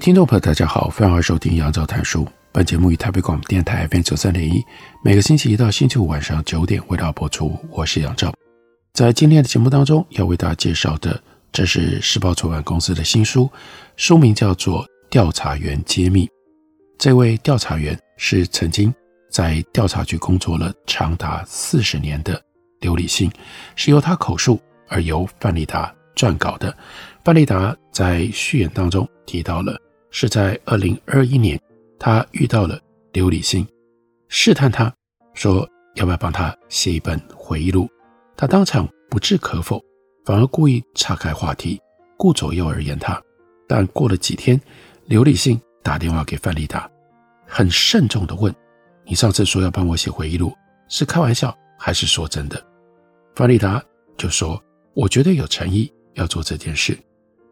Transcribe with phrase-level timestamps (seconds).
[0.00, 2.26] 听众朋友，大家好，欢迎收听杨照谈书。
[2.52, 4.64] 本节目于台北广播电台 FM 九三点一，
[5.04, 7.54] 每个星期一到星期五晚上九点为大家播出。
[7.68, 8.32] 我是杨照。
[8.94, 13.50] 在今天的节目当中，要为大家介绍的，这是时报出版公司的新书，
[13.96, 16.24] 书名叫做《调查员揭秘》。
[16.98, 18.92] 这位调查员是曾经
[19.30, 22.42] 在调查局工作了长达四十年的
[22.80, 23.30] 刘礼信，
[23.76, 26.74] 是由他口述，而由范丽达撰稿的。
[27.22, 29.78] 范丽达在序言当中提到了。
[30.10, 31.60] 是在二零二一年，
[31.98, 32.80] 他遇到了
[33.12, 33.66] 刘礼信，
[34.28, 34.92] 试探他
[35.34, 37.88] 说要不要帮他写一本回忆录。
[38.36, 39.80] 他当场不置可否，
[40.24, 41.80] 反而故意岔开话题，
[42.16, 43.22] 顾左右而言他。
[43.68, 44.60] 但过了几天，
[45.06, 46.90] 刘礼信打电话给范丽达，
[47.46, 48.52] 很慎重地问
[49.06, 50.52] ：“你上次说要帮我写回忆录，
[50.88, 52.60] 是开玩笑还是说真的？”
[53.36, 53.80] 范丽达
[54.16, 54.60] 就说
[54.94, 56.98] ：“我绝对有诚意要做这件事。”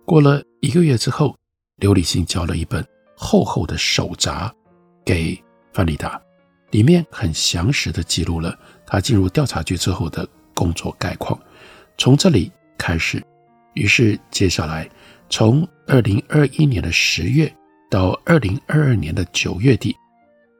[0.05, 1.37] 过了一个月之后。
[1.79, 2.85] 刘礼信交了一本
[3.17, 4.53] 厚厚的手札
[5.05, 5.41] 给
[5.73, 6.21] 范丽达，
[6.71, 11.39] 里面很详实地记录了他进入调查局之后的工作概况。
[11.97, 13.23] 从这里开始，
[13.75, 14.89] 于是接下来
[15.31, 17.53] 从二零二一年的十月
[17.89, 19.97] 到二零二二年的九月底，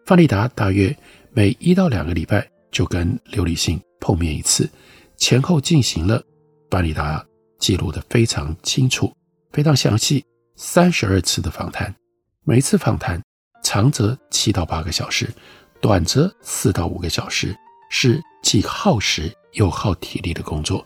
[0.07, 0.97] 范丽达大约
[1.33, 4.71] 每一到两个礼拜就跟刘礼信碰面一次，
[5.17, 6.23] 前后进行了
[6.71, 7.25] 范丽达
[7.59, 9.13] 记录得非常清楚、
[9.53, 10.25] 非常详细。
[10.61, 11.95] 三十二次的访谈，
[12.43, 13.23] 每次访谈
[13.63, 15.33] 长则七到八个小时，
[15.81, 17.57] 短则四到五个小时，
[17.91, 20.85] 是既耗时又耗体力的工作。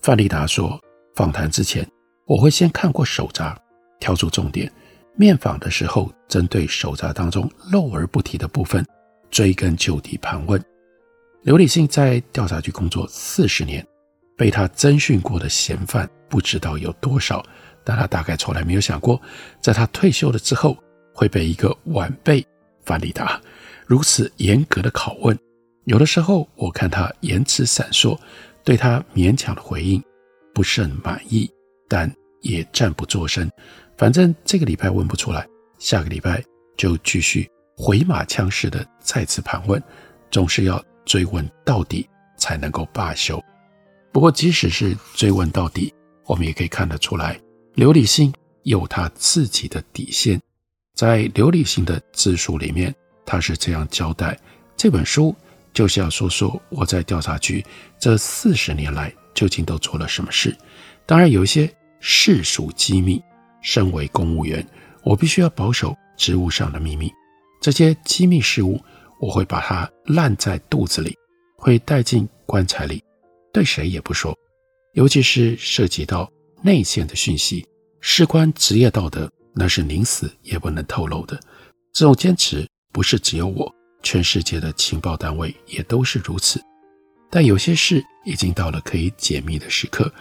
[0.00, 0.80] 范丽达说，
[1.16, 1.84] 访谈之前
[2.24, 3.58] 我会先看过手札，
[3.98, 4.72] 挑出重点，
[5.16, 8.86] 面访的时候针对手札当中漏而不提的部分
[9.28, 10.64] 追根究底盘问。
[11.42, 13.84] 刘礼信在调查局工作四十年，
[14.36, 17.44] 被他侦讯过的嫌犯不知道有多少。
[17.84, 19.20] 但他大概从来没有想过，
[19.60, 20.76] 在他退休了之后，
[21.14, 22.44] 会被一个晚辈
[22.84, 23.40] 范丽达
[23.86, 25.38] 如此严格的拷问。
[25.84, 28.18] 有的时候，我看他言辞闪烁，
[28.62, 30.02] 对他勉强的回应
[30.54, 31.50] 不甚满意，
[31.88, 33.50] 但也暂不作声。
[33.96, 35.46] 反正这个礼拜问不出来，
[35.78, 36.42] 下个礼拜
[36.76, 39.82] 就继续回马枪式的再次盘问，
[40.30, 43.42] 总是要追问到底才能够罢休。
[44.12, 45.92] 不过，即使是追问到底，
[46.26, 47.40] 我们也可以看得出来。
[47.74, 48.32] 刘礼信
[48.64, 50.40] 有他自己的底线，
[50.94, 52.94] 在刘礼信的自述里面，
[53.24, 54.38] 他是这样交代：
[54.76, 55.34] 这本书
[55.72, 57.64] 就是要说说我在调查局
[57.98, 60.54] 这四十年来究竟都做了什么事。
[61.06, 63.22] 当然，有一些事属机密，
[63.62, 64.66] 身为公务员，
[65.04, 67.10] 我必须要保守职务上的秘密。
[67.62, 68.80] 这些机密事务，
[69.20, 71.16] 我会把它烂在肚子里，
[71.56, 73.02] 会带进棺材里，
[73.52, 74.36] 对谁也不说，
[74.94, 76.30] 尤其是涉及到
[76.62, 77.66] 内线的讯息。
[78.00, 81.38] 事关职业道德，那是宁死也不能透露的。
[81.92, 83.70] 这种坚持不是只有我，
[84.02, 86.60] 全世界的情报单位也都是如此。
[87.30, 90.12] 但有些事已经到了可以解密的时刻，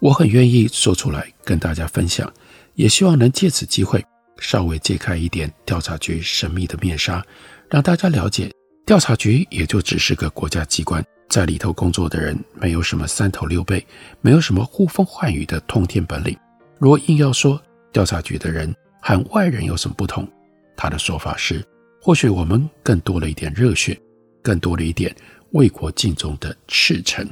[0.00, 2.32] 我很愿意说出来跟大家分享，
[2.74, 4.04] 也希望能借此机会
[4.38, 7.24] 稍微揭开一点调查局神秘的面纱，
[7.68, 8.52] 让大家了解，
[8.84, 13.86] 调查局也就只是个国家机关，在里头工作的人没有什么三头六臂，
[14.20, 16.36] 没有什么呼风唤雨的通天本领。
[16.76, 20.28] 如果硬要说调查局的人和外人有什么不同，
[20.76, 21.64] 他的说法是：
[22.02, 23.96] 或许我们更多了一点热血，
[24.42, 25.14] 更多了一点
[25.52, 27.24] 为国尽忠的赤诚。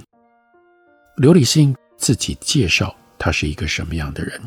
[1.16, 4.40] 刘礼信自己介绍他是一个什么样的人？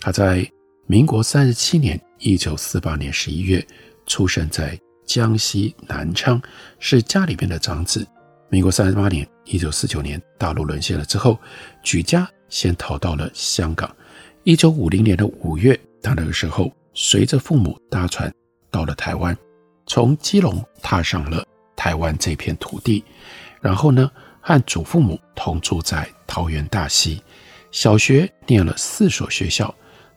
[0.00, 0.46] 他在
[0.86, 3.66] 民国三十七年（一九四八年十一月）
[4.06, 6.38] 出生在江西南昌，
[6.78, 8.06] 是家里边的长子。
[8.50, 11.38] 民国三十八年（一九四九年）大陆沦陷了之后，
[11.82, 13.94] 举家先逃到了香港。
[14.42, 18.32] 一九五零年的五月，他那个时候随着父母搭船
[18.70, 19.36] 到了台湾，
[19.86, 21.46] 从基隆踏上了
[21.76, 23.04] 台湾这片土地，
[23.60, 24.10] 然后呢，
[24.40, 27.22] 和祖父母同住在桃园大溪，
[27.70, 29.74] 小学念了四所学校，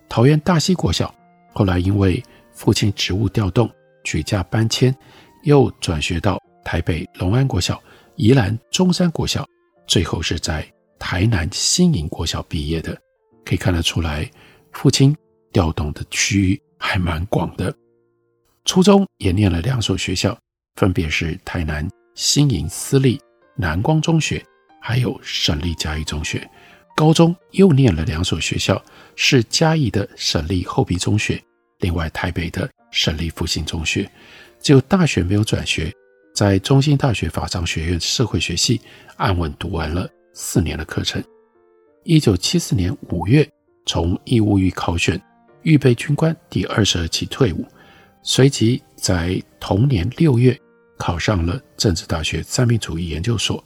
[0.07, 1.13] 桃园大溪国小，
[1.51, 2.24] 后来因为
[2.54, 3.69] 父亲职务调动，
[4.06, 4.95] 举家搬迁，
[5.44, 7.81] 又转学到台北龙安国小、
[8.21, 9.44] 宜兰中山国小，
[9.88, 10.63] 最后是在
[11.00, 12.95] 台南新营国小毕业的。
[13.44, 14.29] 可以看得出来，
[14.73, 15.18] 父亲
[15.51, 17.75] 调动的区域还蛮广的。
[18.63, 20.38] 初中也念了两所学校，
[20.75, 23.19] 分别是台南新营私立
[23.56, 24.45] 南光中学，
[24.79, 26.47] 还有省立嘉义中学。
[26.95, 28.79] 高中又念了两所学校，
[29.15, 31.44] 是嘉义的省立后壁中学，
[31.79, 34.07] 另外台北的省立复兴中学。
[34.59, 35.91] 只有大学没有转学，
[36.41, 38.81] 在中兴大学法商学院社会学系
[39.15, 41.23] 安稳读完了四年的课程。
[42.03, 43.47] 一九七四年五月，
[43.85, 45.21] 从义务役考选
[45.61, 47.63] 预备军官第二十二期退伍，
[48.23, 50.59] 随即在同年六月
[50.97, 53.63] 考上了政治大学三民主义研究所。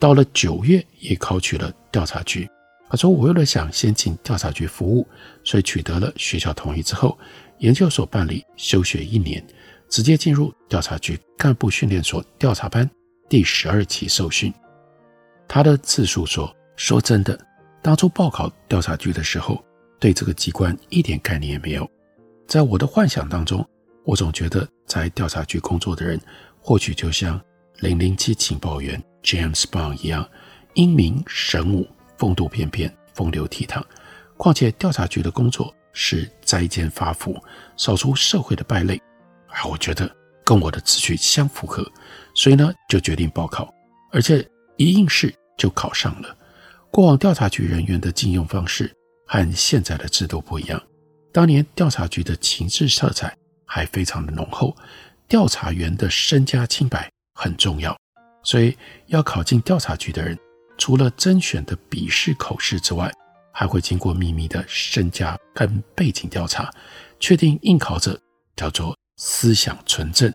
[0.00, 2.50] 到了九月，也考取了调查局。
[2.90, 5.06] 他说：“我为了想先进调查局服务，
[5.44, 7.16] 所以取得了学校同意之后，
[7.58, 9.46] 研究所办理休学一年，
[9.88, 12.88] 直接进入调查局干部训练所调查班
[13.28, 14.52] 第十二期受训。”
[15.48, 17.38] 他的自述说：“说真的，
[17.82, 19.64] 当初报考调查局的时候，
[19.98, 21.90] 对这个机关一点概念也没有。
[22.46, 23.66] 在我的幻想当中，
[24.04, 26.20] 我总觉得在调查局工作的人，
[26.60, 27.40] 或许就像
[27.80, 30.26] 零零七情报员。” James Bond 一样
[30.74, 31.86] 英明神武、
[32.16, 33.82] 风度翩翩、风流倜傥。
[34.36, 37.36] 况且调查局的工作是摘奸发福，
[37.76, 38.98] 扫除社会的败类，
[39.48, 40.10] 啊，我觉得
[40.44, 41.84] 跟我的志趣相符合，
[42.34, 43.72] 所以呢就决定报考，
[44.12, 44.46] 而且
[44.76, 46.36] 一应试就考上了。
[46.90, 48.90] 过往调查局人员的禁用方式
[49.26, 50.82] 和现在的制度不一样，
[51.32, 53.36] 当年调查局的情治色彩
[53.66, 54.74] 还非常的浓厚，
[55.26, 57.96] 调查员的身家清白很重要。
[58.42, 58.74] 所以，
[59.06, 60.38] 要考进调查局的人，
[60.78, 63.12] 除了甄选的笔试口试之外，
[63.52, 66.72] 还会经过秘密的身家跟背景调查，
[67.20, 68.18] 确定应考者
[68.56, 70.32] 叫做思想纯正、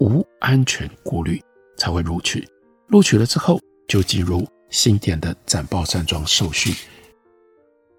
[0.00, 1.40] 无安全顾虑，
[1.76, 2.44] 才会录取。
[2.88, 6.74] 录取了之后，就进入新店的展报山庄受训。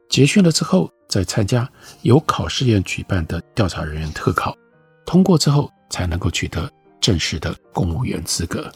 [0.10, 1.69] 结训了之后，再参加
[2.01, 4.56] 由考试院举办的调查人员特考，
[5.06, 8.71] 通过之后，才能够取得正式的公务员资格。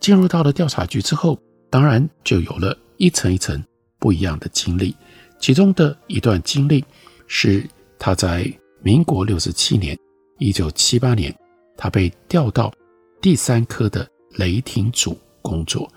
[0.00, 1.38] 进入到了调查局之后，
[1.70, 3.62] 当然就有了一层一层
[4.00, 4.96] 不一样的经历。
[5.38, 6.84] 其中的一段经历
[7.28, 7.64] 是
[7.98, 9.96] 他在民国六十七年
[10.42, 11.32] （一九七八年），
[11.78, 12.72] 他被调到
[13.20, 15.88] 第三科的雷霆组工作。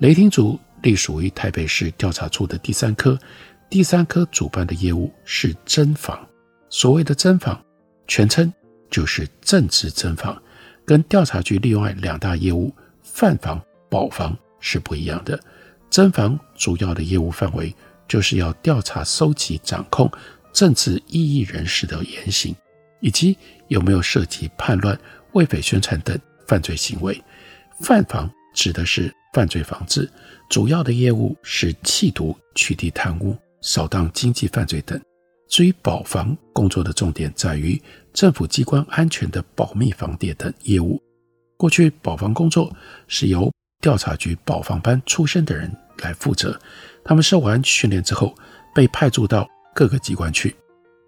[0.00, 3.18] 雷霆组隶属于台北市调查处的第三科，
[3.70, 6.28] 第三科主办的业务是侦防。
[6.68, 7.58] 所谓的侦防，
[8.06, 8.52] 全称
[8.90, 10.40] 就是政治侦防，
[10.84, 12.70] 跟调查局另外两大业务。
[13.02, 13.58] 犯防、
[13.88, 15.40] 保防是不一样的。
[15.90, 17.74] 侦防主要的业务范围
[18.06, 20.10] 就是要调查、收集、掌控
[20.52, 22.54] 政治异议人士的言行，
[23.00, 23.36] 以及
[23.68, 24.98] 有没有涉及叛乱、
[25.32, 27.22] 为匪宣传等犯罪行为。
[27.80, 30.10] 犯防指的是犯罪防治，
[30.48, 35.00] 主要的业务是缉毒、取缔贪污、扫荡经济犯罪等。
[35.48, 37.80] 至于保防工作的重点在于
[38.12, 41.00] 政府机关安全的保密防谍等业务。
[41.56, 42.74] 过去保防工作
[43.06, 46.58] 是由调查局保防班出身的人来负责，
[47.04, 48.34] 他们受完训练之后
[48.74, 50.56] 被派驻到各个机关去。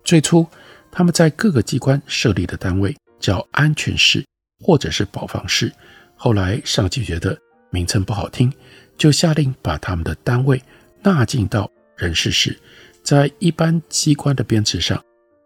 [0.04, 0.46] 最初
[0.90, 4.24] 他们在各个机关设立的单位叫安全室
[4.60, 5.72] 或者是保防室，
[6.16, 7.38] 后来上级觉得
[7.70, 8.52] 名称不好听，
[8.96, 10.60] 就下令把他们的单位
[11.02, 12.58] 纳进到人事室。
[13.02, 15.02] 在一般机关的编制上，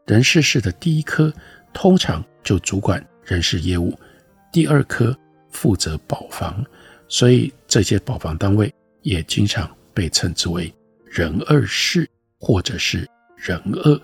[0.07, 1.33] 人事室的第一科
[1.73, 3.97] 通常就主管人事业务。
[4.51, 5.17] 第二科
[5.51, 6.65] 负责保防，
[7.09, 8.73] 所以这些保防单位
[9.03, 10.73] 也经常被称之为
[11.05, 12.09] 人二室
[12.39, 14.01] 或者是人二。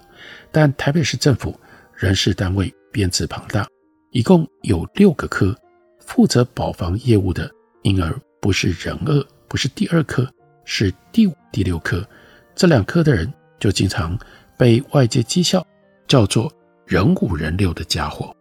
[0.50, 1.58] 但台北市政府
[1.94, 3.66] 人事单位编制庞大，
[4.10, 5.54] 一共有六个科
[6.00, 7.50] 负责保防业务的，
[7.82, 10.26] 因而不是人二，不是第二科，
[10.64, 12.06] 是第五、第六科。
[12.54, 14.18] 这两科的人就经常
[14.56, 15.64] 被外界讥笑，
[16.06, 16.52] 叫做
[16.86, 18.34] 人五人六的家伙。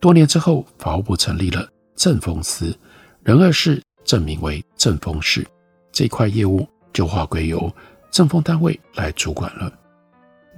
[0.00, 2.76] 多年之后，法务部成立了政风司，
[3.22, 5.44] 人二室正名为政风室，
[5.90, 7.72] 这块业务就划归由
[8.10, 9.72] 政风单位来主管了。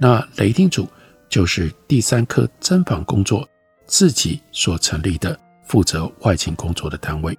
[0.03, 0.89] 那雷霆组
[1.29, 3.47] 就是第三科侦防工作
[3.85, 7.37] 自己所成立的负责外勤工作的单位。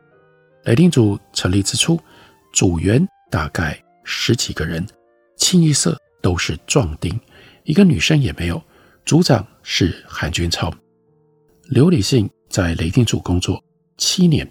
[0.62, 1.99] 雷霆组成立之初，
[2.52, 4.87] 组员大概十几个人，
[5.37, 7.19] 清一色都是壮丁，
[7.64, 8.62] 一个女生也没有。
[9.04, 10.73] 组长是韩君超。
[11.64, 13.61] 刘礼信在雷霆组工作
[13.97, 14.49] 七年，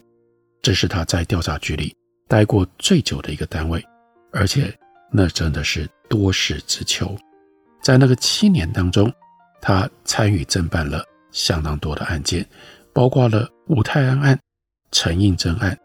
[0.62, 1.96] 这是他在调查局里
[2.27, 3.82] 待过最久的一个单位，
[4.34, 4.77] 而且
[5.13, 7.18] 那真的是多事之秋。
[7.81, 9.11] 在那个七年当中，
[9.59, 12.45] 他参与侦办了相当多的案件，
[12.93, 14.39] 包括了五泰安案、
[14.91, 15.77] 陈应真案、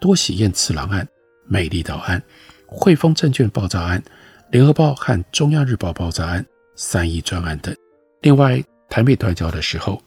[0.00, 1.06] 多喜宴次郎案、
[1.46, 2.22] 美丽岛案、
[2.66, 4.02] 汇丰证券爆炸案、
[4.50, 6.44] 联合报和中央日报爆炸案、
[6.74, 7.74] 三一专案等。
[8.22, 10.00] 另外，台美断交的时候，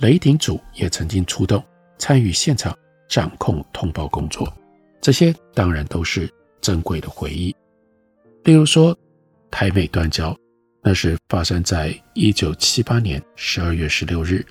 [0.00, 1.62] 雷霆组也曾经出动
[1.98, 2.76] 参与现场
[3.08, 4.52] 掌控通报工作。
[5.00, 6.28] 这些当然都是
[6.60, 7.54] 珍贵的回忆。
[8.44, 8.96] 例如说，
[9.50, 10.36] 台美断交，
[10.84, 14.44] 那是发生在一九七八年十二月十六日，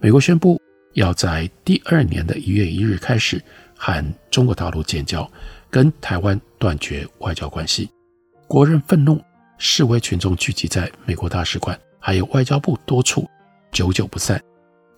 [0.00, 0.60] 美国宣布
[0.94, 3.40] 要在第二年的一月一日开始
[3.76, 5.30] 和中国大陆建交，
[5.70, 7.88] 跟台湾断绝外交关系。
[8.48, 9.22] 国人愤怒，
[9.58, 13.24] 示威群众聚集在美国大使馆，还有外交部多处，
[13.70, 14.42] 久久不散。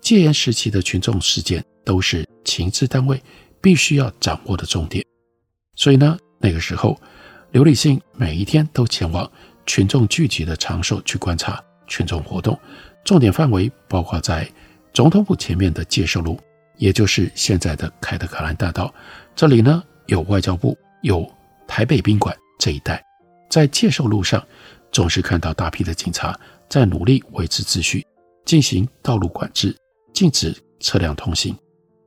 [0.00, 3.23] 戒严时期的群众事件都是情治单位
[3.61, 5.04] 必须要掌握的重点，
[5.75, 6.99] 所以呢，那个时候。
[7.50, 9.33] 刘礼信每一天都前往
[9.68, 12.58] 群众聚集的场所去观察群众活动，
[13.04, 14.50] 重点范围包括在
[14.94, 16.40] 总统府前面的介寿路，
[16.78, 18.92] 也就是现在的凯德格兰大道。
[19.37, 21.30] 这里呢，有外交部，有
[21.66, 23.04] 台北宾馆这一带。
[23.50, 24.42] 在介寿路上，
[24.90, 26.34] 总是看到大批的警察
[26.66, 28.04] 在努力维持秩序，
[28.46, 29.76] 进行道路管制，
[30.14, 31.54] 禁止车辆通行。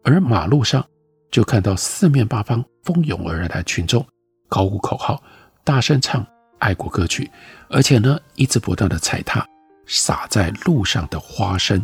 [0.03, 0.84] 而马路上
[1.30, 4.03] 就看到四面八方蜂拥而来的群众。
[4.50, 5.24] 高呼口号，
[5.63, 6.25] 大声唱
[6.62, 7.30] 爱国歌曲，
[7.70, 9.46] 而且呢，一直不断的踩踏
[9.86, 11.84] 洒在路上的花生。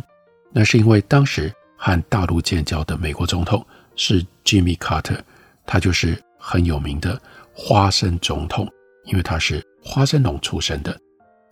[0.50, 3.64] 那是因为当时和大陆建交的美国总统
[3.96, 5.18] 是 Jimmy Carter，
[5.66, 7.20] 他就是很有名的
[7.52, 8.66] 花生总统，
[9.04, 10.98] 因为他是花生农出身的。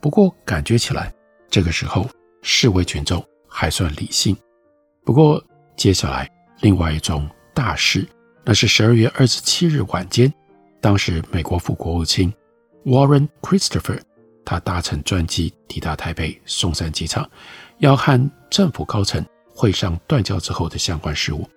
[0.01, 1.13] 不过感觉起来，
[1.49, 2.09] 这个时候
[2.41, 4.35] 示威群众还算理性。
[5.03, 5.43] 不过
[5.75, 6.29] 接下来
[6.61, 8.07] 另外一桩大事，
[8.45, 10.33] 那是十二月二十七日晚间。
[10.79, 12.33] 当时，美国副国务卿
[12.85, 13.99] Warren Christopher，
[14.45, 17.29] 他搭乘专机抵达台北松山机场，
[17.79, 21.47] 要和政府高层会上断交之后的相关事务。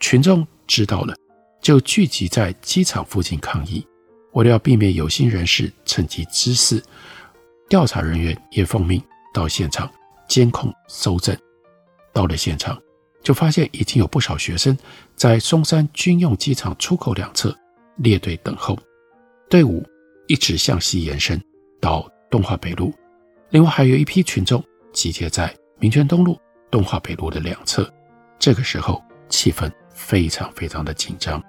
[0.00, 1.14] 群众知道了，
[1.60, 3.86] 就聚集在机场附近抗议。
[4.32, 6.82] 为了要避免有心人士趁机滋事，
[7.68, 9.02] 调查人员也奉命
[9.34, 9.90] 到现场
[10.26, 11.36] 监控搜证。
[12.14, 12.80] 到了现场，
[13.22, 14.76] 就发现已经有不少学生
[15.14, 17.54] 在松山军用机场出口两侧。
[17.96, 18.76] 列队等候，
[19.50, 19.86] 队伍
[20.26, 21.40] 一直向西延伸
[21.80, 22.92] 到东华北路。
[23.50, 24.62] 另外还有一批群众
[24.92, 26.38] 集结在民权东路、
[26.70, 27.90] 东华北路的两侧。
[28.38, 31.42] 这个时候气氛非常非常的紧张。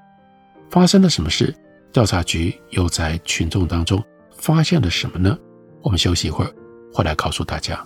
[0.69, 1.55] 发生了什么事？
[1.91, 4.03] 调查局又在群众当中
[4.35, 5.37] 发现了什么呢？
[5.81, 6.51] 我们休息一会儿，
[6.91, 7.85] 回来告诉大家。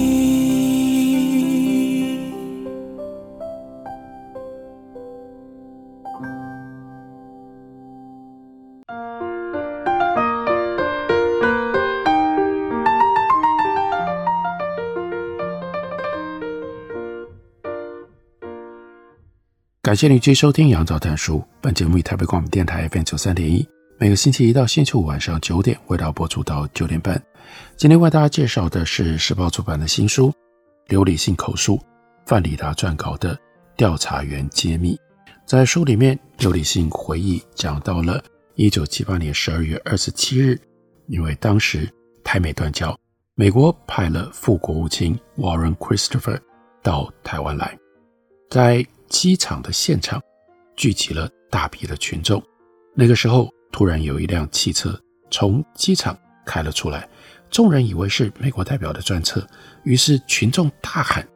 [19.91, 21.39] 感谢您继续收听《杨照谈书》。
[21.59, 23.67] 本节目以台北广播电台 FM 九三点一，
[23.97, 27.21] 每个星期一到星期五晚上九点，为大家播出到九点半。
[27.75, 30.29] 今天为大家介绍的是时报出版的新书
[30.87, 31.77] 《刘礼信口述，
[32.25, 33.37] 范里达撰稿的
[33.75, 34.95] 调查员揭秘》。
[35.45, 38.23] 在书里面，刘礼信回忆讲到了
[38.55, 40.57] 一九七八年十二月二十七日，
[41.07, 41.85] 因为当时
[42.23, 42.97] 台美断交，
[43.35, 46.39] 美国派了副国务卿 Warren Christopher
[46.81, 47.77] 到台湾来，
[48.49, 50.19] 在机场的现场
[50.77, 52.41] 聚集了大批的群众。
[52.95, 54.97] 那个时候，突然有一辆汽车
[55.29, 57.07] 从机场开了出来，
[57.49, 59.45] 众人以为是美国代表的专车，
[59.83, 61.27] 于是群众大喊，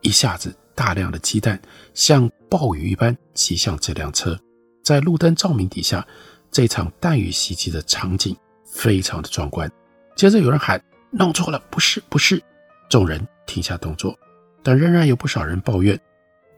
[0.00, 1.60] 一下子大量的鸡蛋
[1.92, 4.38] 像暴雨一般袭向这辆车。
[4.84, 6.06] 在路灯照明底下，
[6.52, 9.70] 这场弹雨袭击的场景非常的壮观。
[10.14, 12.40] 接着有人喊：“弄错了，不是，不是！”
[12.88, 14.16] 众人停下动作，
[14.62, 16.00] 但仍然有不少人抱怨。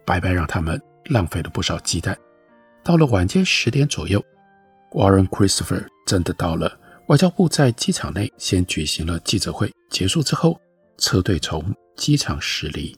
[0.07, 2.17] 白白让他们浪费了不少鸡蛋。
[2.85, 4.25] 到了晚间十点左右
[4.93, 6.79] ，Warren Christopher 真的到了。
[7.09, 10.61] 外交部在机场内先举行了记者会，结束之后，
[10.99, 11.63] 车队从
[11.97, 12.97] 机场驶离。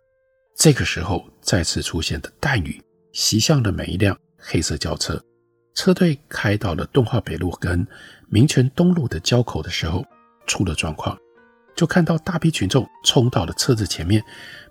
[0.56, 5.22] 这个时候再次出现的弹雨袭向了每一辆黑色轿车。
[5.74, 7.86] 车队开到了敦化北路跟
[8.28, 10.04] 民权东路的交口的时候，
[10.46, 11.16] 出了状况，
[11.76, 14.24] 就看到大批群众冲到了车子前面，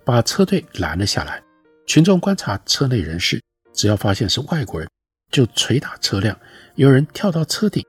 [0.04, 1.42] 把车队拦了下来。
[1.88, 3.42] 群众观察车内人士，
[3.74, 4.90] 只要发现是外国人，
[5.32, 6.38] 就捶打车辆。
[6.76, 7.82] 有人跳到车顶，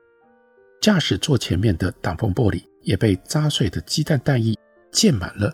[0.81, 4.57] 驾驶座前面的挡风玻璃也被砸碎的鸡蛋弹液
[4.89, 5.53] 溅满了，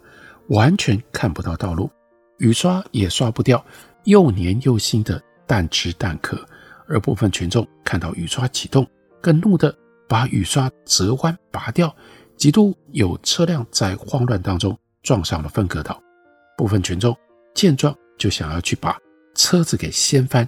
[0.49, 1.89] 完全看不到道路。
[2.37, 3.65] 雨刷也刷不掉
[4.03, 6.37] 又黏又腥的蛋汁蛋壳。
[6.87, 8.87] 而部分群众看到雨刷启动，
[9.19, 9.75] 更怒地
[10.07, 11.93] 把雨刷折弯拔掉，
[12.37, 15.99] 几度有车辆在慌乱当中撞上了分隔岛。
[16.55, 17.17] 部分群众
[17.55, 18.97] 见状就想要去把
[19.35, 20.47] 车子给掀翻，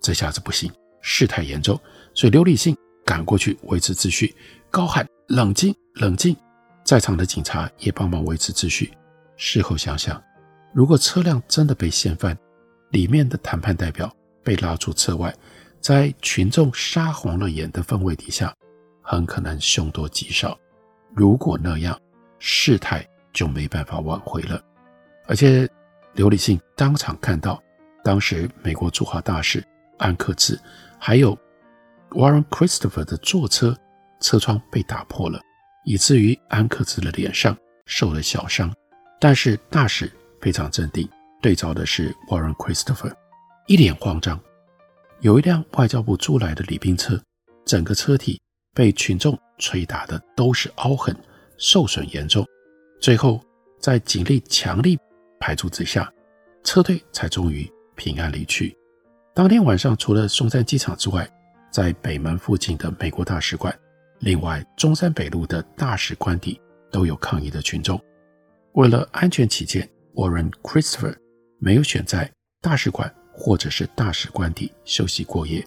[0.00, 1.78] 这下子不行，事态严重，
[2.14, 4.34] 所以刘礼信赶过去维持秩序，
[4.70, 6.36] 高喊“冷静，冷静”。
[6.84, 8.92] 在场的警察也帮忙维持秩序。
[9.36, 10.22] 事后想想，
[10.74, 12.36] 如果车辆真的被掀翻，
[12.90, 15.34] 里面的谈判代表被拉出车外。
[15.80, 18.54] 在群众杀红了眼的氛围底下，
[19.02, 20.56] 很可能凶多吉少。
[21.14, 21.98] 如果那样，
[22.38, 24.62] 事态就没办法挽回了。
[25.26, 25.68] 而且，
[26.14, 27.62] 刘理信当场看到，
[28.04, 29.64] 当时美国驻华大使
[29.98, 30.58] 安克志
[30.98, 31.36] 还有
[32.10, 33.76] Warren Christopher 的座车
[34.20, 35.40] 车窗被打破了，
[35.84, 38.72] 以至于安克志的脸上受了小伤。
[39.18, 41.08] 但是大使非常镇定，
[41.40, 43.12] 对照的是 Warren Christopher，
[43.66, 44.38] 一脸慌张。
[45.20, 47.18] 有一辆外交部租来的礼宾车，
[47.64, 48.40] 整个车体
[48.74, 51.16] 被群众捶打的都是凹痕，
[51.56, 52.44] 受损严重。
[53.00, 53.40] 最后
[53.80, 54.98] 在警力强力
[55.42, 56.08] 排除之下，
[56.62, 58.76] 车队才终于平安离去。
[59.34, 61.28] 当天晚上，除了松山机场之外，
[61.72, 63.76] 在北门附近的美国大使馆，
[64.20, 66.60] 另外中山北路的大使官邸
[66.92, 68.00] 都有抗议的群众。
[68.74, 71.16] 为了安全起见，Warren Christopher
[71.58, 73.12] 没有选在大使馆。
[73.34, 75.66] 或者是大使官邸休息过夜。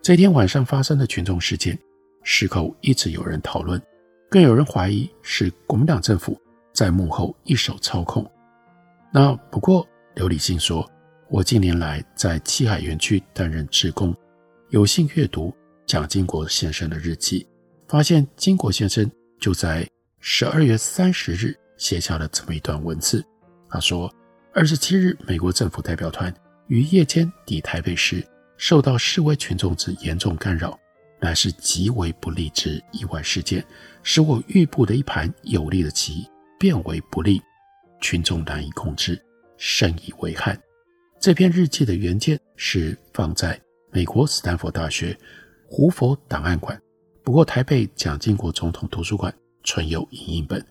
[0.00, 1.76] 这天晚上发生的群众事件，
[2.22, 3.82] 事后一直有人讨论，
[4.30, 6.40] 更有人怀疑是国民党政府
[6.72, 8.24] 在幕后一手操控。
[9.14, 10.90] 那不过刘礼信说
[11.28, 14.16] ：“我近年来在七海园区担任志工，
[14.70, 17.46] 有幸阅读蒋经国先生的日记，
[17.86, 19.86] 发现经国先生就在
[20.18, 23.22] 十二月三十日写下了这么一段文字。
[23.68, 24.10] 他说：
[24.54, 26.34] 二十七日，美国政府代表团。”
[26.68, 30.78] 于夜间抵台北时，受到示威群众之严重干扰，
[31.20, 33.62] 乃是极为不利之意外事件，
[34.02, 36.26] 使我预布的一盘有利的棋
[36.58, 37.42] 变为不利，
[38.02, 39.18] 群众难以控制，
[39.56, 40.60] 深以为憾。
[41.18, 43.58] 这篇日记的原件是放在
[43.90, 45.16] 美国斯坦福大学
[45.66, 46.78] 胡佛档案馆，
[47.22, 49.34] 不过台北蒋经国总统图书馆
[49.64, 50.62] 存有影印本。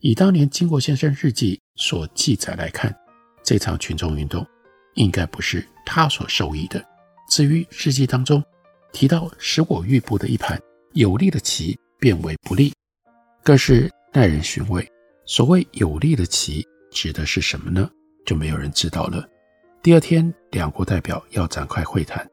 [0.00, 2.94] 以当年经国先生日记所记载来看，
[3.42, 4.46] 这场群众运动。
[4.94, 6.84] 应该不是他所受益的。
[7.30, 8.42] 至于日记当中
[8.92, 10.60] 提到使我预布的一盘
[10.94, 12.72] 有利的棋变为不利，
[13.44, 14.86] 更是耐人寻味。
[15.26, 17.90] 所谓有利的棋指的是什么呢？
[18.24, 19.26] 就没有人知道了。
[19.82, 22.28] 第二天，两国代表要展开会谈，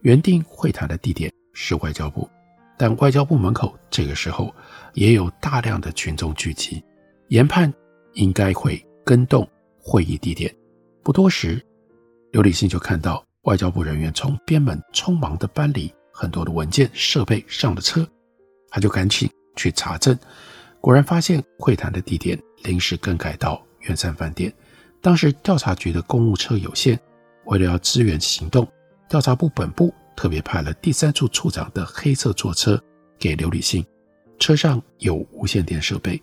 [0.00, 2.28] 原定会谈的地点是外交部，
[2.76, 4.54] 但外交部门口这个时候
[4.94, 6.82] 也有大量的群众聚集，
[7.28, 7.72] 研判
[8.14, 10.54] 应该会更动会议地点。
[11.02, 11.64] 不多时。
[12.30, 18.06] 刘礼信就看到外交部人员从边门匆忙地搬离很多的文件设备上了车，
[18.68, 20.18] 他就赶紧去查证，
[20.78, 24.52] 果然发现会谈的地点临时更改到圆山饭店。
[25.00, 26.98] 当时调查局的公务车有限，
[27.44, 28.66] 为了要支援行动，
[29.08, 32.82] 调查部本部特别派了第三处处长的黑色座车
[33.18, 33.84] 给刘礼信，
[34.38, 36.20] 车上有无线电设备，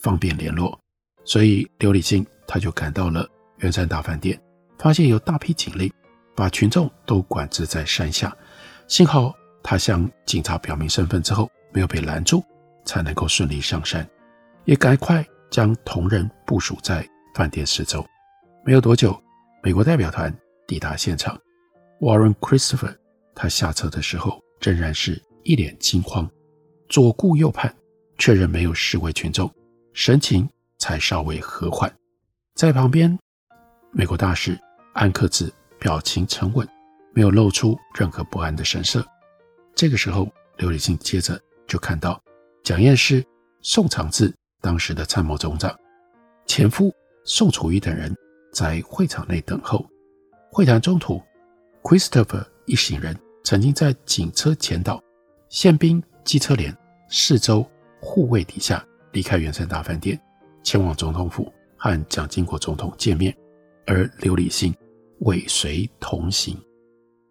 [0.00, 0.78] 方便联络，
[1.24, 4.40] 所以刘礼信他就赶到了圆山大饭店。
[4.78, 5.92] 发现有大批警力，
[6.34, 8.36] 把群众都管制在山下。
[8.88, 12.44] 幸好他向警察表明身份之后，没有被拦住，
[12.84, 14.06] 才能够顺利上山。
[14.64, 18.04] 也赶快将同仁部署在饭店四周。
[18.64, 19.16] 没有多久，
[19.62, 20.36] 美国代表团
[20.66, 21.40] 抵达现场。
[22.00, 22.96] Warren Christopher
[23.36, 26.28] 他下车的时候，仍然是一脸惊慌，
[26.88, 27.72] 左顾右盼，
[28.18, 29.48] 确认没有示威群众，
[29.92, 31.88] 神情才稍微和缓。
[32.56, 33.16] 在旁边，
[33.92, 34.58] 美国大使。
[34.94, 36.68] 安克志表情沉稳，
[37.12, 39.06] 没有露出任何不安的神色。
[39.74, 42.20] 这个时候，刘礼信接着就看到
[42.64, 43.24] 蒋彦师、
[43.60, 45.78] 宋长志当时的参谋总长、
[46.46, 46.90] 前夫
[47.22, 48.10] 宋楚瑜等人
[48.50, 49.84] 在会场内等候。
[50.50, 51.20] 会谈中途
[51.82, 54.98] ，Christopher 一行人曾经在警车前导、
[55.50, 56.74] 宪兵机车连
[57.10, 57.68] 四周
[58.00, 60.18] 护卫底下离开圆山大饭店，
[60.62, 63.36] 前往总统府和蒋经国总统见面，
[63.86, 64.74] 而刘礼信。
[65.20, 66.58] 尾随同行，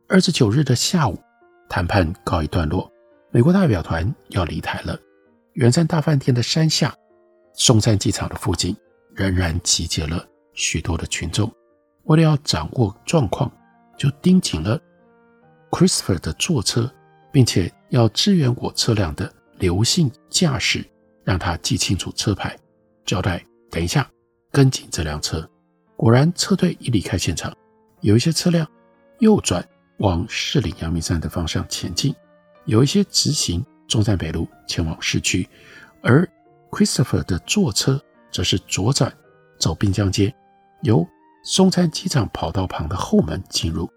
[0.08, 1.20] 二十九日的下午，
[1.68, 2.90] 谈判告一段落，
[3.30, 4.98] 美国代表团要离台了。
[5.54, 6.96] 圆山大饭店的山下，
[7.54, 8.76] 松山机场的附近，
[9.14, 11.52] 仍然集结了许多的群众。
[12.04, 13.52] 为了要掌握状况，
[13.98, 14.80] 就盯紧了
[15.72, 16.92] Christopher 的座车，
[17.32, 20.84] 并且要支援我车辆的刘姓驾驶，
[21.24, 22.58] 让他记清楚车牌，
[23.06, 24.10] 交代等一下
[24.52, 25.48] 跟紧这辆车。
[25.96, 27.56] 果然，车队一离开现场，
[28.02, 28.68] 有一些车辆
[29.20, 29.66] 右转
[30.00, 32.14] 往士林阳明山的方向前进，
[32.66, 35.48] 有一些直行中山北路前往市区，
[36.02, 36.28] 而
[36.74, 39.16] Christopher 的坐车则是左转
[39.60, 40.34] 走滨江街，
[40.82, 41.08] 由
[41.46, 43.88] 松山机场跑道旁的后门进入。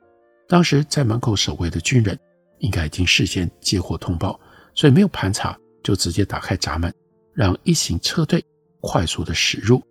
[0.47, 2.17] 当时在门口守卫的军人
[2.59, 4.39] 应该已经事先接获通报，
[4.75, 6.93] 所以没有盘查，就直接打开闸门，
[7.33, 8.45] 让一行车队
[8.83, 9.83] 快速的驶入。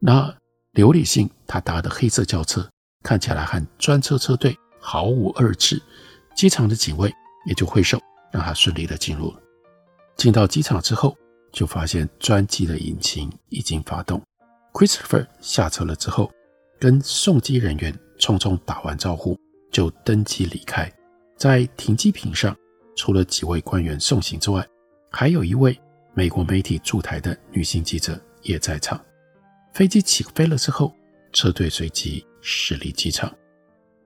[0.00, 0.34] 那
[0.72, 2.66] 刘立信他搭的黑色轿车
[3.02, 5.80] 看起来和专车车队毫无二致，
[6.34, 7.12] 机场的警卫
[7.44, 8.00] 也就挥手
[8.32, 9.38] 让他顺利的进入了。
[10.16, 11.14] 进到机场之后，
[11.52, 14.20] 就发现专机的引擎已经发动。
[14.72, 16.30] Christopher 下车了之后，
[16.78, 19.38] 跟送机人员匆匆打完招呼，
[19.70, 20.90] 就登机离开。
[21.36, 22.56] 在停机坪上，
[22.96, 24.66] 除了几位官员送行之外，
[25.10, 25.78] 还有一位
[26.14, 29.02] 美国媒体驻台的女性记者也在场。
[29.72, 30.92] 飞机起飞了之后，
[31.32, 33.32] 车队随即驶离机场。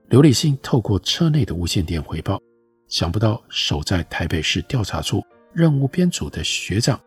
[0.09, 2.39] 刘礼信透过车内的无线电回报，
[2.87, 6.99] 想不到守在台北市调查处任务编组的学长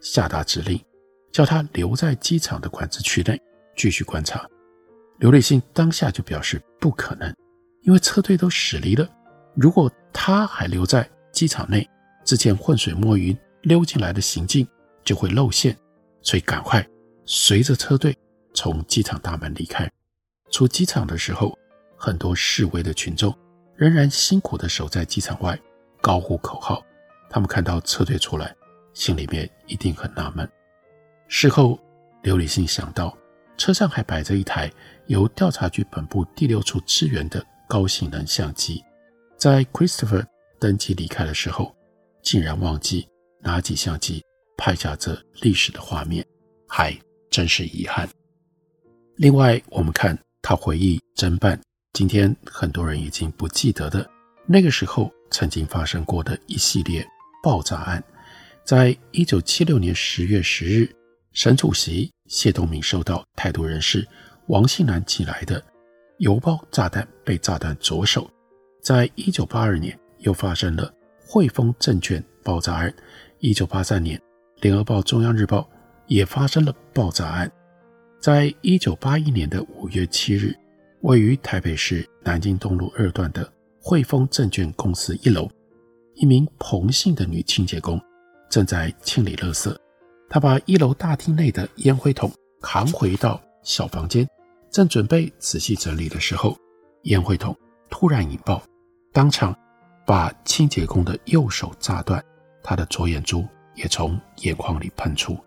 [0.00, 0.80] 下达指令，
[1.32, 3.40] 叫他留在机场的管制区内
[3.76, 4.46] 继续观察。
[5.18, 7.34] 刘立信当下就表示不可能，
[7.82, 9.08] 因为车队都驶离了，
[9.54, 11.88] 如果他还留在机场内，
[12.24, 14.66] 之前浑水摸鱼溜进来的行径
[15.04, 15.76] 就会露馅，
[16.22, 16.86] 所以赶快。
[17.24, 18.16] 随着车队
[18.54, 19.90] 从机场大门离开，
[20.50, 21.58] 出机场的时候，
[21.96, 23.36] 很多示威的群众
[23.76, 25.58] 仍然辛苦地守在机场外，
[26.00, 26.82] 高呼口号。
[27.28, 28.54] 他们看到车队出来，
[28.98, 30.46] 心里面一定很纳闷。
[31.28, 31.78] 事后，
[32.24, 33.16] 刘礼信想到，
[33.56, 34.68] 车上还摆着一台
[35.06, 38.84] 由调查局本部第六处支援的高性能相机，
[39.36, 40.26] 在 Christopher
[40.58, 41.72] 登机离开的时候，
[42.22, 43.08] 竟然忘记
[43.40, 44.20] 拿起相机
[44.56, 46.26] 拍下这历史的画面，
[46.68, 46.92] 还。
[47.30, 48.08] 真是遗憾。
[49.16, 51.60] 另外，我们看他回忆侦办
[51.92, 54.10] 今天很多人已经不记得的
[54.46, 57.06] 那个时候曾经发生过的一系列
[57.42, 58.02] 爆炸案。
[58.68, 60.94] 在一九七六年十月十日，
[61.32, 64.06] 省主席谢东闵收到台独人士
[64.48, 65.64] 王信南寄来的
[66.18, 68.30] 邮包炸弹被炸弹左手。
[68.82, 72.94] 在一九八二年，又发生了汇丰证券爆炸案。
[73.38, 74.20] 一九八三年，
[74.60, 75.66] 联合报、中央日报。
[76.06, 77.50] 也发生了爆炸案，
[78.20, 80.54] 在一九八一年的五月七日，
[81.00, 83.50] 位于台北市南京东路二段的
[83.80, 85.50] 汇丰证券公司一楼，
[86.16, 87.98] 一名彭姓的女清洁工
[88.48, 89.74] 正在清理垃圾。
[90.28, 92.30] 他把一楼大厅内的烟灰桶
[92.60, 94.28] 扛回到小房间，
[94.70, 96.56] 正准备仔细整理的时候，
[97.04, 97.56] 烟灰桶
[97.88, 98.62] 突然引爆，
[99.12, 99.56] 当场
[100.06, 102.22] 把清洁工的右手炸断，
[102.62, 105.38] 他的左眼珠也从眼眶里喷出。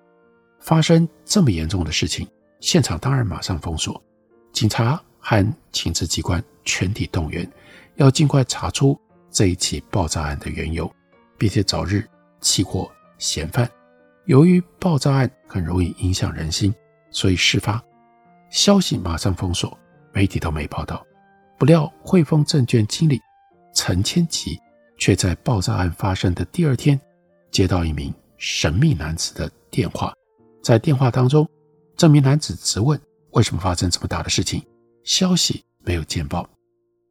[0.59, 2.27] 发生这么严重的事情，
[2.59, 4.01] 现场当然马上封锁，
[4.51, 7.47] 警察和情治机关全体动员，
[7.95, 10.91] 要尽快查出这一起爆炸案的缘由，
[11.37, 12.07] 并且早日
[12.41, 13.69] 起火嫌犯。
[14.25, 16.73] 由于爆炸案很容易影响人心，
[17.09, 17.83] 所以事发
[18.49, 19.77] 消息马上封锁，
[20.11, 21.05] 媒体都没报道。
[21.57, 23.19] 不料汇丰证券经理
[23.73, 24.59] 陈千吉
[24.97, 26.99] 却在爆炸案发生的第二天，
[27.51, 30.13] 接到一名神秘男子的电话。
[30.63, 31.47] 在电话当中，
[31.95, 32.99] 这名男子质问
[33.31, 34.63] 为什么发生这么大的事情，
[35.03, 36.47] 消息没有见报，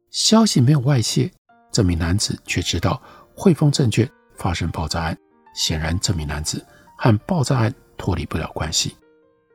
[0.09, 1.31] 消息没有外泄，
[1.71, 3.01] 这名男子却知道
[3.35, 5.17] 汇丰证券发生爆炸案。
[5.53, 6.65] 显然，这名男子
[6.97, 8.95] 和爆炸案脱离不了关系。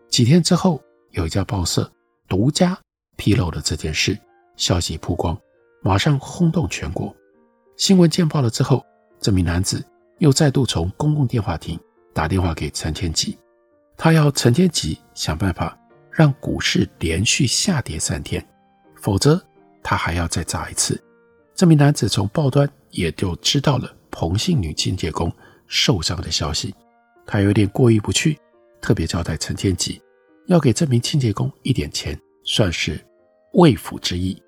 [0.09, 0.81] 几天之后，
[1.11, 1.91] 有一家报社
[2.29, 2.79] 独家
[3.17, 4.19] 披露了这件事，
[4.57, 5.39] 消息曝光，
[5.83, 7.15] 马上轰动全国。
[7.77, 8.85] 新闻见报了之后，
[9.21, 9.85] 这名男子
[10.19, 11.79] 又再度从公共电话亭
[12.15, 13.39] 打电话给陈天吉。
[13.97, 15.79] 他要陈天吉想办法
[16.11, 18.47] 让股市连续下跌三天，
[18.97, 19.43] 否则
[19.83, 21.03] 他还要再炸一次。
[21.55, 25.33] 这名男子从报端也就知道了彭姓女清洁工
[25.67, 26.75] 受伤的消息，
[27.27, 28.39] 他有点过意不去，
[28.81, 30.01] 特别交代陈天吉
[30.47, 32.99] 要给这名清洁工一点钱，算是
[33.55, 34.41] 慰抚之意。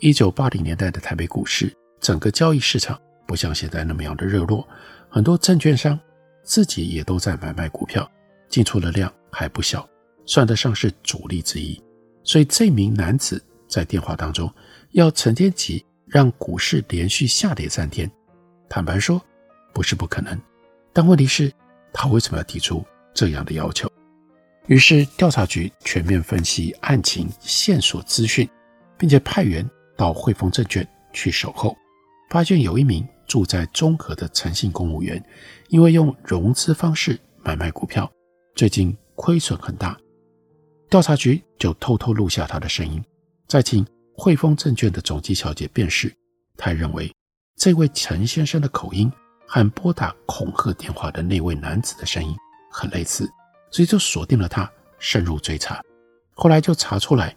[0.00, 4.66] 一九八零年代的台北股市，整个交易市场不像现在那么样的热络，
[5.08, 5.98] 很多证券商
[6.42, 8.10] 自己也都在买卖股票。
[8.48, 9.88] 进出的量还不小，
[10.26, 11.82] 算得上是主力之一。
[12.22, 14.52] 所以这名男子在电话当中
[14.90, 18.10] 要陈天吉让股市连续下跌三天。
[18.68, 19.24] 坦白说，
[19.72, 20.38] 不是不可能，
[20.92, 21.52] 但问题是，
[21.92, 23.90] 他为什么要提出这样的要求？
[24.66, 28.48] 于是调查局全面分析案情线索资讯，
[28.96, 31.76] 并且派员到汇丰证券去守候，
[32.30, 35.22] 发现有一名住在中和的诚信公务员，
[35.68, 38.10] 因为用融资方式买卖股票，
[38.54, 39.98] 最近亏损很大。
[40.88, 43.02] 调查局就偷偷录下他的声音，
[43.48, 46.12] 再请汇丰证券的总机小姐辨识。
[46.56, 47.12] 他认为
[47.56, 49.10] 这位陈先生的口音
[49.54, 52.34] 和拨打恐吓电话的那位男子的声音
[52.70, 53.30] 很类似。
[53.70, 55.78] 所以就锁定了他，深入追查。
[56.32, 57.36] 后来就查出来，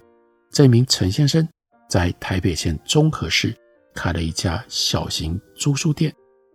[0.49, 1.45] 这名陈先生
[1.89, 3.53] 在台北县中和市
[3.93, 6.13] 开了一家小型租书店。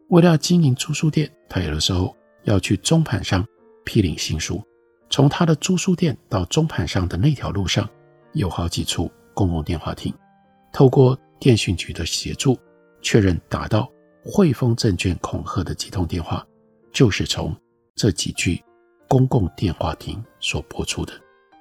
[0.08, 3.46] 为了经营租书店，他有的时候要去中盘商
[3.84, 4.62] 批领新书。
[5.10, 7.86] 从他的租书店到中盘商的那条路上，
[8.32, 10.14] 有好几处公共电话亭。
[10.72, 12.58] 透过电讯局的协助，
[13.02, 13.90] 确认打到
[14.24, 16.46] 汇丰证券恐吓的几通电话，
[16.92, 17.56] 就是从
[17.94, 18.62] 这几句。
[19.08, 21.12] 公共电话亭所播出的，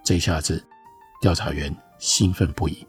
[0.05, 0.63] 这下子，
[1.19, 2.85] 调查员兴奋不已，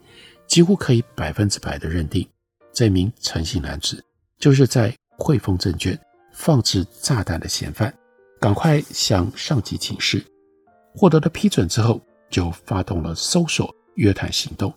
[0.47, 2.29] 几乎可以百分之百的认定，
[2.71, 4.05] 这名陈姓男子
[4.39, 5.99] 就是在汇丰证券
[6.35, 7.91] 放置炸弹的嫌犯。
[8.39, 10.23] 赶快向上级请示，
[10.95, 14.71] 获得了批准之后，就发动了搜索约谈行动。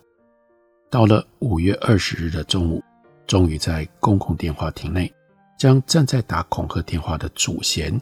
[0.90, 2.82] 到了五月二十日的中午，
[3.28, 5.14] 终于在公共电话亭内，
[5.58, 8.00] 将正在打恐吓电话的主嫌，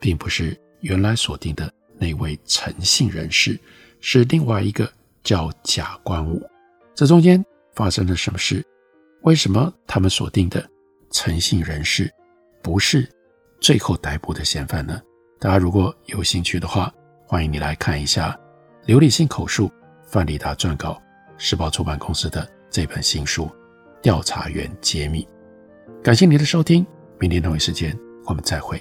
[0.00, 0.58] 并不是。
[0.80, 3.58] 原来锁定的那位陈姓人士
[4.00, 4.86] 是另外一个
[5.22, 6.46] 叫贾观武，
[6.94, 7.42] 这中间
[7.74, 8.62] 发生了什么事？
[9.22, 10.62] 为什么他们锁定的
[11.10, 12.12] 陈姓人士
[12.62, 13.10] 不是
[13.62, 15.00] 最后逮捕的嫌犯呢？
[15.40, 16.92] 大家如果有兴趣的话，
[17.26, 18.38] 欢迎你来看一下
[18.84, 19.72] 刘理性口述、
[20.06, 21.00] 范丽达撰稿、
[21.38, 23.46] 时报出版公司的这本新书
[24.04, 25.26] 《调查员揭秘》。
[26.02, 26.86] 感谢您的收听，
[27.18, 28.78] 明天同一时间我们再会。